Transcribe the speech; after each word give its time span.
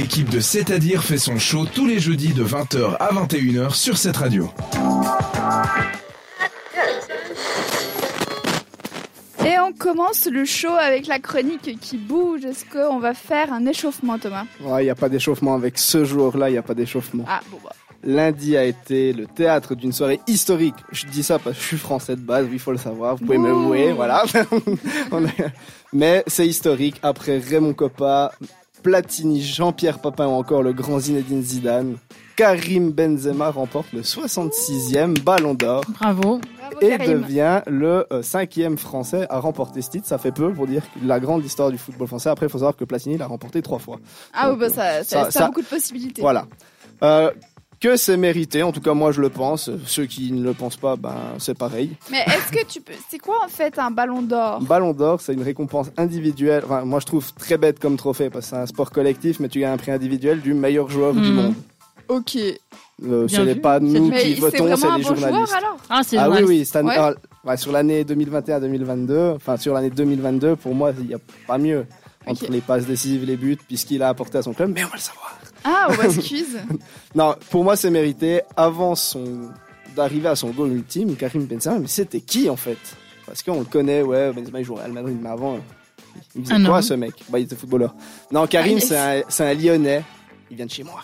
L'équipe 0.00 0.30
de 0.30 0.40
C'est-à-dire 0.40 1.04
fait 1.04 1.18
son 1.18 1.38
show 1.38 1.66
tous 1.66 1.86
les 1.86 1.98
jeudis 1.98 2.32
de 2.32 2.42
20h 2.42 2.96
à 2.98 3.12
21h 3.12 3.74
sur 3.74 3.98
cette 3.98 4.16
radio. 4.16 4.48
Et 9.44 9.58
on 9.58 9.74
commence 9.74 10.26
le 10.32 10.46
show 10.46 10.72
avec 10.72 11.06
la 11.06 11.18
chronique 11.18 11.78
qui 11.82 11.98
bouge. 11.98 12.46
Est-ce 12.46 12.64
qu'on 12.64 12.98
va 12.98 13.12
faire 13.12 13.52
un 13.52 13.66
échauffement, 13.66 14.18
Thomas? 14.18 14.46
Ouais, 14.62 14.84
il 14.84 14.84
n'y 14.86 14.90
a 14.90 14.94
pas 14.94 15.10
d'échauffement 15.10 15.54
avec 15.54 15.76
ce 15.76 16.06
jour-là, 16.06 16.48
il 16.48 16.52
n'y 16.52 16.58
a 16.58 16.62
pas 16.62 16.72
d'échauffement. 16.74 17.26
Ah, 17.28 17.40
bon, 17.50 17.58
bah. 17.62 17.72
Lundi 18.02 18.56
a 18.56 18.64
été 18.64 19.12
le 19.12 19.26
théâtre 19.26 19.74
d'une 19.74 19.92
soirée 19.92 20.20
historique. 20.26 20.76
Je 20.92 21.04
dis 21.04 21.22
ça 21.22 21.38
parce 21.38 21.56
que 21.58 21.62
je 21.62 21.68
suis 21.68 21.76
français 21.76 22.16
de 22.16 22.22
base, 22.22 22.46
oui, 22.46 22.54
il 22.54 22.58
faut 22.58 22.72
le 22.72 22.78
savoir. 22.78 23.16
Vous 23.16 23.26
pouvez 23.26 23.36
me 23.36 23.50
louer, 23.50 23.92
voilà. 23.92 24.24
Mais 25.92 26.24
c'est 26.26 26.46
historique. 26.46 26.98
Après 27.02 27.36
Raymond 27.36 27.74
Coppa, 27.74 28.32
Platini, 28.82 29.42
Jean-Pierre 29.42 29.98
Papin 29.98 30.26
ou 30.26 30.32
encore 30.32 30.62
le 30.62 30.72
grand 30.72 30.98
Zinedine 30.98 31.42
Zidane, 31.42 31.96
Karim 32.36 32.90
Benzema 32.90 33.50
remporte 33.50 33.92
le 33.92 34.00
66e 34.02 35.18
Ballon 35.22 35.54
d'Or 35.54 35.82
Bravo. 35.88 36.40
Et 36.80 36.96
devient 36.96 37.62
le 37.66 38.06
euh, 38.12 38.22
cinquième 38.22 38.78
Français 38.78 39.26
à 39.28 39.40
remporter 39.40 39.82
ce 39.82 39.90
titre. 39.90 40.06
Ça 40.06 40.16
fait 40.18 40.32
peu 40.32 40.52
pour 40.52 40.66
dire 40.66 40.82
la 41.04 41.20
grande 41.20 41.44
histoire 41.44 41.70
du 41.70 41.76
football 41.78 42.08
français. 42.08 42.30
Après, 42.30 42.46
il 42.46 42.48
faut 42.48 42.58
savoir 42.58 42.76
que 42.76 42.84
Platini 42.84 43.18
l'a 43.18 43.26
remporté 43.26 43.60
trois 43.60 43.78
fois. 43.80 43.98
Ah, 44.32 44.50
oui, 44.52 44.56
bah, 44.58 44.70
ça, 44.70 45.04
ça, 45.04 45.30
Ça- 45.30 45.40
pas 45.40 45.46
beaucoup 45.48 45.60
de 45.62 45.66
possibilités. 45.66 46.22
Voilà. 46.22 46.46
Euh, 47.02 47.30
que 47.80 47.96
c'est 47.96 48.16
mérité, 48.16 48.62
en 48.62 48.72
tout 48.72 48.80
cas 48.80 48.92
moi 48.94 49.10
je 49.12 49.20
le 49.20 49.30
pense. 49.30 49.70
Ceux 49.86 50.04
qui 50.06 50.32
ne 50.32 50.42
le 50.44 50.52
pensent 50.52 50.76
pas, 50.76 50.96
ben 50.96 51.16
c'est 51.38 51.56
pareil. 51.56 51.96
Mais 52.10 52.18
est-ce 52.26 52.52
que 52.52 52.64
tu 52.66 52.80
peux. 52.80 52.92
C'est 53.08 53.18
quoi 53.18 53.36
en 53.44 53.48
fait 53.48 53.78
un 53.78 53.90
ballon 53.90 54.22
d'or? 54.22 54.60
Ballon 54.60 54.92
d'or, 54.92 55.20
c'est 55.20 55.32
une 55.32 55.42
récompense 55.42 55.90
individuelle. 55.96 56.62
Enfin, 56.66 56.84
moi 56.84 57.00
je 57.00 57.06
trouve 57.06 57.32
très 57.34 57.56
bête 57.58 57.78
comme 57.80 57.96
trophée 57.96 58.28
parce 58.30 58.46
que 58.46 58.50
c'est 58.50 58.56
un 58.62 58.66
sport 58.66 58.90
collectif, 58.90 59.40
mais 59.40 59.48
tu 59.48 59.60
gagnes 59.60 59.72
un 59.72 59.76
prix 59.78 59.90
individuel 59.92 60.40
du 60.40 60.52
meilleur 60.54 60.88
joueur 60.90 61.14
du 61.14 61.20
Mhm. 61.20 61.34
monde. 61.34 61.54
Ok. 62.08 62.36
Euh, 63.02 63.26
ce 63.28 63.40
n'est 63.40 63.54
pas 63.54 63.80
nous 63.80 64.08
Mais 64.10 64.20
qui 64.22 64.34
c'est 64.34 64.40
votons, 64.40 64.52
c'est 64.52 64.64
les 64.64 64.68
bon 64.68 65.02
joueur 65.02 65.16
journalistes. 65.16 65.54
alors? 65.56 65.76
Ah, 65.88 66.02
Ah 66.18 66.28
oui, 66.30 66.42
oui, 66.46 66.68
année- 66.74 66.88
Ouais. 66.88 67.14
ah, 67.46 67.56
sur 67.56 67.72
l'année 67.72 68.04
2021-2022, 68.04 69.32
enfin 69.36 69.56
sur 69.56 69.72
l'année 69.72 69.88
2022, 69.90 70.56
pour 70.56 70.74
moi, 70.74 70.92
il 71.00 71.06
n'y 71.06 71.14
a 71.14 71.18
pas 71.46 71.56
mieux 71.56 71.86
entre 72.26 72.50
les 72.50 72.60
passes 72.60 72.86
décisives, 72.86 73.24
les 73.24 73.36
buts, 73.36 73.58
puisqu'il 73.66 74.02
a 74.02 74.08
apporté 74.08 74.38
à 74.38 74.42
son 74.42 74.52
club, 74.52 74.72
mais 74.74 74.84
on 74.84 74.88
va 74.88 74.94
le 74.96 75.00
savoir. 75.00 75.38
Ah, 75.64 75.88
on 75.90 76.02
excuse. 76.02 76.58
Non, 77.14 77.34
pour 77.50 77.64
moi, 77.64 77.76
c'est 77.76 77.90
mérité. 77.90 78.42
Avant 78.56 78.94
son 78.94 79.50
d'arriver 79.96 80.28
à 80.28 80.36
son 80.36 80.50
goal 80.50 80.70
ultime, 80.72 81.16
Karim 81.16 81.44
Benzema, 81.46 81.78
mais 81.80 81.88
c'était 81.88 82.20
qui 82.20 82.48
en 82.48 82.56
fait? 82.56 82.78
Parce 83.26 83.42
qu'on 83.42 83.58
le 83.60 83.64
connaît, 83.64 84.02
ouais, 84.02 84.32
Benzema 84.32 84.60
il 84.60 84.64
joue 84.64 84.74
au 84.74 84.76
Real 84.76 84.92
Madrid, 84.92 85.18
mais 85.20 85.28
avant, 85.28 85.58
il 86.36 86.42
faisait 86.44 86.54
Un 86.54 86.64
quoi 86.64 86.80
ce 86.82 86.94
mec? 86.94 87.14
Bah, 87.28 87.38
il 87.40 87.44
était 87.44 87.56
footballeur. 87.56 87.94
Non, 88.30 88.46
Karim, 88.46 88.78
Ah, 88.92 89.16
yes. 89.16 89.24
c'est 89.28 89.44
un, 89.44 89.54
Lyonnais. 89.54 90.04
Il 90.50 90.56
vient 90.56 90.66
de 90.66 90.70
chez 90.70 90.84
moi. 90.84 91.02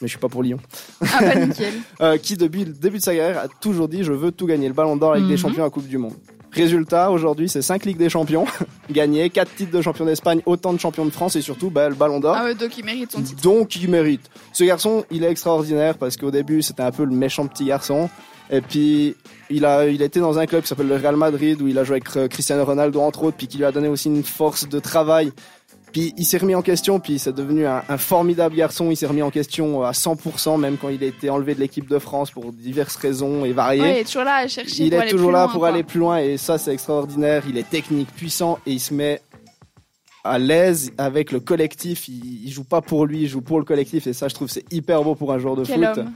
Mais 0.00 0.08
je 0.08 0.12
suis 0.12 0.18
pas 0.18 0.28
pour 0.28 0.42
Lyon. 0.42 0.58
Ah, 1.02 1.20
bah 1.20 1.34
nickel. 1.46 1.72
Euh, 2.00 2.16
qui, 2.18 2.36
depuis 2.36 2.64
le 2.64 2.72
début 2.72 2.98
de 2.98 3.02
sa 3.02 3.14
carrière, 3.14 3.38
a 3.44 3.48
toujours 3.48 3.88
dit 3.88 4.02
Je 4.02 4.12
veux 4.12 4.32
tout 4.32 4.46
gagner. 4.46 4.66
Le 4.68 4.74
ballon 4.74 4.96
d'or 4.96 5.12
avec 5.12 5.24
des 5.26 5.32
Mhm. 5.34 5.38
champions 5.38 5.64
à 5.64 5.70
Coupe 5.70 5.86
du 5.86 5.98
Monde. 5.98 6.14
Résultat, 6.54 7.10
aujourd'hui, 7.10 7.48
c'est 7.48 7.62
5 7.62 7.84
Ligues 7.84 7.98
des 7.98 8.08
Champions 8.08 8.46
gagnés, 8.90 9.28
4 9.28 9.54
titres 9.54 9.72
de 9.76 9.82
champion 9.82 10.04
d'Espagne, 10.04 10.40
autant 10.46 10.72
de 10.72 10.78
champions 10.78 11.04
de 11.04 11.10
France 11.10 11.36
et 11.36 11.40
surtout 11.40 11.70
bah, 11.70 11.88
le 11.88 11.94
ballon 11.94 12.20
d'or. 12.20 12.36
Ah, 12.38 12.44
ouais, 12.44 12.54
donc 12.54 12.78
il 12.78 12.84
mérite 12.84 13.12
son 13.12 13.22
titre. 13.22 13.42
Donc 13.42 13.76
il 13.76 13.90
mérite. 13.90 14.30
Ce 14.52 14.64
garçon, 14.64 15.04
il 15.10 15.24
est 15.24 15.30
extraordinaire 15.30 15.98
parce 15.98 16.16
qu'au 16.16 16.30
début, 16.30 16.62
c'était 16.62 16.82
un 16.82 16.92
peu 16.92 17.04
le 17.04 17.14
méchant 17.14 17.46
petit 17.46 17.64
garçon. 17.64 18.08
Et 18.50 18.60
puis, 18.60 19.16
il 19.50 19.64
a, 19.64 19.86
il 19.86 20.02
était 20.02 20.20
dans 20.20 20.38
un 20.38 20.46
club 20.46 20.62
qui 20.62 20.68
s'appelle 20.68 20.88
le 20.88 20.96
Real 20.96 21.16
Madrid 21.16 21.60
où 21.62 21.66
il 21.66 21.78
a 21.78 21.84
joué 21.84 21.96
avec 21.96 22.16
euh, 22.16 22.28
Cristiano 22.28 22.64
Ronaldo 22.64 23.00
entre 23.00 23.24
autres, 23.24 23.36
puis 23.36 23.48
qui 23.48 23.56
lui 23.58 23.64
a 23.64 23.72
donné 23.72 23.88
aussi 23.88 24.08
une 24.08 24.22
force 24.22 24.68
de 24.68 24.78
travail. 24.78 25.32
Puis 25.94 26.12
il 26.16 26.24
s'est 26.24 26.38
remis 26.38 26.56
en 26.56 26.60
question, 26.62 26.98
puis 26.98 27.20
c'est 27.20 27.32
devenu 27.32 27.66
un, 27.66 27.82
un 27.88 27.98
formidable 27.98 28.56
garçon. 28.56 28.90
Il 28.90 28.96
s'est 28.96 29.06
remis 29.06 29.22
en 29.22 29.30
question 29.30 29.82
à 29.84 29.92
100%, 29.92 30.58
même 30.58 30.76
quand 30.76 30.88
il 30.88 31.02
a 31.04 31.06
été 31.06 31.30
enlevé 31.30 31.54
de 31.54 31.60
l'équipe 31.60 31.88
de 31.88 32.00
France 32.00 32.32
pour 32.32 32.52
diverses 32.52 32.96
raisons 32.96 33.44
et 33.44 33.52
variées. 33.52 33.80
Ouais, 33.80 33.94
il 33.94 34.00
est 34.00 34.04
toujours 34.04 34.24
là 34.24 34.38
à 34.38 34.48
chercher. 34.48 34.82
Il 34.82 34.90
pour 34.90 34.98
est 34.98 35.02
aller 35.02 35.10
toujours 35.12 35.28
plus 35.28 35.32
là 35.34 35.42
loin, 35.44 35.52
pour 35.52 35.60
quoi. 35.60 35.68
aller 35.68 35.84
plus 35.84 36.00
loin 36.00 36.18
et 36.18 36.36
ça 36.36 36.58
c'est 36.58 36.72
extraordinaire. 36.74 37.44
Il 37.48 37.56
est 37.56 37.70
technique, 37.70 38.08
puissant 38.16 38.58
et 38.66 38.72
il 38.72 38.80
se 38.80 38.92
met 38.92 39.22
à 40.24 40.38
l'aise 40.40 40.90
avec 40.98 41.30
le 41.30 41.38
collectif. 41.38 42.08
Il, 42.08 42.42
il 42.44 42.50
joue 42.50 42.64
pas 42.64 42.80
pour 42.80 43.06
lui, 43.06 43.22
il 43.22 43.28
joue 43.28 43.40
pour 43.40 43.60
le 43.60 43.64
collectif 43.64 44.08
et 44.08 44.12
ça 44.12 44.26
je 44.26 44.34
trouve 44.34 44.48
c'est 44.48 44.64
hyper 44.72 45.04
beau 45.04 45.14
pour 45.14 45.32
un 45.32 45.38
joueur 45.38 45.54
de 45.54 45.64
Quel 45.64 45.86
foot. 45.86 45.98
homme. 45.98 46.12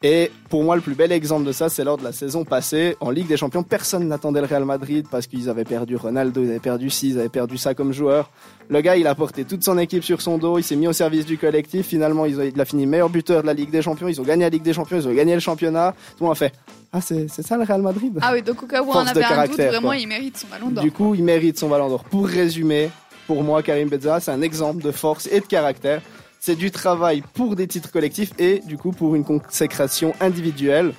Et 0.00 0.30
pour 0.48 0.62
moi 0.62 0.76
le 0.76 0.80
plus 0.80 0.94
bel 0.94 1.10
exemple 1.10 1.44
de 1.44 1.50
ça 1.50 1.68
c'est 1.68 1.82
lors 1.82 1.98
de 1.98 2.04
la 2.04 2.12
saison 2.12 2.44
passée 2.44 2.96
en 3.00 3.10
Ligue 3.10 3.26
des 3.26 3.36
Champions. 3.36 3.64
Personne 3.64 4.06
n'attendait 4.06 4.40
le 4.40 4.46
Real 4.46 4.64
Madrid 4.64 5.06
parce 5.10 5.26
qu'ils 5.26 5.48
avaient 5.48 5.64
perdu 5.64 5.96
Ronaldo, 5.96 6.40
ils 6.44 6.50
avaient 6.50 6.60
perdu 6.60 6.88
ci, 6.88 7.08
ils 7.10 7.18
avaient 7.18 7.28
perdu 7.28 7.58
ça 7.58 7.74
comme 7.74 7.92
joueur. 7.92 8.30
Le 8.68 8.80
gars 8.80 8.96
il 8.96 9.08
a 9.08 9.14
porté 9.16 9.44
toute 9.44 9.64
son 9.64 9.76
équipe 9.76 10.04
sur 10.04 10.22
son 10.22 10.38
dos, 10.38 10.56
il 10.58 10.62
s'est 10.62 10.76
mis 10.76 10.86
au 10.86 10.92
service 10.92 11.26
du 11.26 11.36
collectif. 11.36 11.86
Finalement 11.88 12.26
ils 12.26 12.38
ont- 12.38 12.44
il 12.44 12.60
a 12.60 12.64
fini 12.64 12.86
meilleur 12.86 13.08
buteur 13.10 13.42
de 13.42 13.48
la 13.48 13.54
Ligue 13.54 13.70
des 13.70 13.82
Champions. 13.82 14.06
Ils 14.06 14.20
ont 14.20 14.24
gagné 14.24 14.44
la 14.44 14.50
Ligue 14.50 14.62
des 14.62 14.72
Champions, 14.72 14.98
ils 14.98 15.08
ont 15.08 15.12
gagné 15.14 15.34
le 15.34 15.40
championnat. 15.40 15.94
Tout 16.16 16.22
le 16.22 16.26
monde 16.26 16.32
a 16.32 16.36
fait 16.36 16.52
ah 16.92 17.00
c'est 17.00 17.28
ça 17.28 17.56
le 17.56 17.64
Real 17.64 17.82
Madrid? 17.82 18.16
Ah 18.22 18.30
oui, 18.32 18.40
donc 18.42 18.62
au 18.62 18.66
cas 18.66 18.80
où 18.82 18.88
on 18.90 18.92
Force 18.92 19.10
avait 19.10 19.24
un 19.24 19.46
doute, 19.46 19.56
vraiment, 19.56 19.88
quoi. 19.88 19.96
il 19.96 20.06
mérite 20.06 20.36
son 20.38 20.46
ballon 20.46 20.70
d'or. 20.70 20.84
Du 20.84 20.92
coup, 20.92 21.14
il 21.16 21.22
mérite 21.24 21.58
son 21.58 21.68
ballon 21.68 21.88
d'or. 21.90 22.04
Pour 22.04 22.26
résumer, 22.26 22.88
pour 23.26 23.42
moi, 23.42 23.62
Karim 23.62 23.88
Benzema, 23.90 24.20
c'est 24.20 24.30
un 24.30 24.40
exemple 24.40 24.82
de 24.82 24.90
force 24.90 25.28
et 25.30 25.40
de 25.40 25.44
caractère. 25.44 26.00
C'est 26.40 26.56
du 26.56 26.70
travail 26.70 27.22
pour 27.34 27.56
des 27.56 27.66
titres 27.66 27.90
collectifs 27.90 28.30
et 28.38 28.60
du 28.66 28.76
coup 28.78 28.92
pour 28.92 29.14
une 29.14 29.24
consécration 29.24 30.14
individuelle. 30.20 30.92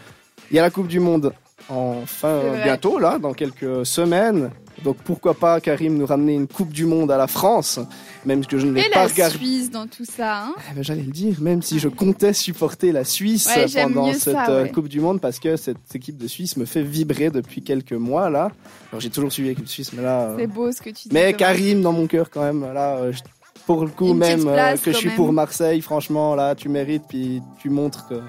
Il 0.51 0.55
y 0.55 0.59
a 0.59 0.63
la 0.63 0.69
Coupe 0.69 0.88
du 0.88 1.00
Monde 1.00 1.33
enfin 1.69 2.39
C'est 2.41 2.50
vrai. 2.50 2.63
bientôt 2.63 3.00
là, 3.00 3.19
dans 3.19 3.33
quelques 3.33 3.85
semaines. 3.85 4.50
Donc 4.83 4.95
pourquoi 5.03 5.33
pas 5.33 5.59
Karim 5.59 5.97
nous 5.97 6.05
ramener 6.05 6.33
une 6.33 6.47
Coupe 6.47 6.72
du 6.72 6.85
Monde 6.85 7.11
à 7.11 7.17
la 7.17 7.27
France, 7.27 7.79
même 8.25 8.45
que 8.45 8.57
je 8.57 8.66
ne 8.66 8.72
l'ai 8.72 8.81
Et 8.81 8.89
pas 8.89 9.01
la 9.01 9.07
regardé. 9.07 9.38
Suisse 9.38 9.69
dans 9.69 9.88
tout 9.88 10.05
ça, 10.05 10.44
hein 10.45 10.53
Eh 10.72 10.75
ben, 10.75 10.83
J'allais 10.83 11.01
le 11.03 11.11
dire, 11.11 11.35
même 11.41 11.61
si 11.61 11.79
je 11.79 11.89
comptais 11.89 12.31
supporter 12.33 12.91
la 12.94 13.03
Suisse 13.03 13.47
Ouais, 13.53 13.66
pendant 13.83 14.11
cette 14.13 14.33
ça, 14.33 14.50
euh, 14.50 14.63
ouais. 14.63 14.71
Coupe 14.71 14.88
du 14.88 15.01
Monde 15.01 15.19
parce 15.19 15.38
que 15.39 15.57
cette 15.57 15.77
équipe 15.94 16.17
de 16.17 16.27
Suisse 16.27 16.56
me 16.56 16.63
fait 16.66 16.81
vibrer 16.81 17.29
depuis 17.29 17.61
quelques 17.61 17.91
mois 17.94 18.29
là. 18.29 18.51
Alors 18.91 19.01
j'ai 19.01 19.09
toujours 19.09 19.31
suivi 19.31 19.50
l'équipe 19.50 19.66
de 19.66 19.69
Suisse, 19.69 19.91
mais 19.94 20.01
là. 20.01 20.29
euh, 20.29 20.35
C'est 20.39 20.47
beau 20.47 20.71
ce 20.71 20.81
que 20.81 20.89
tu 20.91 21.09
dis. 21.09 21.13
mais. 21.13 21.33
Karim 21.33 21.81
dans 21.81 21.91
mon 21.94 22.07
cœur 22.07 22.29
quand 22.29 22.41
même. 22.44 22.61
Là, 22.73 22.95
euh, 22.97 23.11
je- 23.11 23.19
pour 23.69 23.85
le 23.85 23.91
coup 23.91 24.16
même 24.16 24.47
euh, 24.47 24.53
place, 24.53 24.81
que 24.81 24.91
je 24.91 24.97
suis 24.97 25.09
même. 25.09 25.16
pour 25.16 25.31
Marseille, 25.31 25.80
franchement 25.81 26.34
là, 26.34 26.56
tu 26.56 26.69
mérites 26.69 27.03
puis 27.07 27.44
tu 27.62 27.69
montres 27.69 28.07
que 28.07 28.19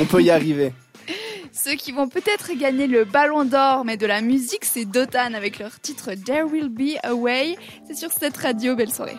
on 0.00 0.06
peut 0.06 0.22
y 0.22 0.30
arriver. 0.30 0.72
Ceux 1.52 1.74
qui 1.74 1.92
vont 1.92 2.08
peut-être 2.08 2.50
gagner 2.58 2.86
le 2.86 3.04
ballon 3.04 3.44
d'or, 3.44 3.84
mais 3.84 3.98
de 3.98 4.06
la 4.06 4.22
musique, 4.22 4.64
c'est 4.64 4.86
Dotan 4.86 5.34
avec 5.34 5.58
leur 5.58 5.78
titre 5.80 6.12
There 6.14 6.44
Will 6.50 6.70
Be 6.70 6.96
a 7.02 7.14
Way. 7.14 7.56
C'est 7.86 7.94
sur 7.94 8.10
cette 8.10 8.38
radio. 8.38 8.74
Belle 8.74 8.90
soirée. 8.90 9.18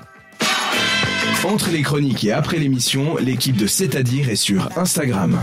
Entre 1.43 1.69
les 1.69 1.83
chroniques 1.83 2.23
et 2.23 2.31
après 2.31 2.57
l'émission, 2.57 3.15
l'équipe 3.17 3.55
de 3.55 3.67
C'est-à-dire 3.67 4.29
est 4.29 4.35
sur 4.35 4.75
Instagram. 4.79 5.39